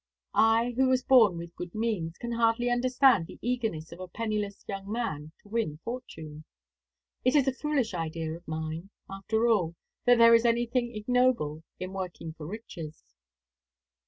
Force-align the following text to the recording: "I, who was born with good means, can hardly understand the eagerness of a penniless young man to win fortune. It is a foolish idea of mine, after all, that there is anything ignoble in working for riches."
"I, 0.33 0.73
who 0.77 0.89
was 0.89 1.03
born 1.03 1.37
with 1.37 1.55
good 1.55 1.75
means, 1.75 2.17
can 2.17 2.31
hardly 2.31 2.71
understand 2.71 3.27
the 3.27 3.37
eagerness 3.39 3.91
of 3.91 3.99
a 3.99 4.07
penniless 4.07 4.65
young 4.67 4.91
man 4.91 5.31
to 5.43 5.47
win 5.49 5.77
fortune. 5.83 6.43
It 7.23 7.35
is 7.35 7.47
a 7.47 7.53
foolish 7.53 7.93
idea 7.93 8.33
of 8.35 8.47
mine, 8.47 8.89
after 9.07 9.47
all, 9.47 9.75
that 10.05 10.17
there 10.17 10.33
is 10.33 10.43
anything 10.43 10.95
ignoble 10.95 11.63
in 11.79 11.93
working 11.93 12.33
for 12.33 12.47
riches." 12.47 13.13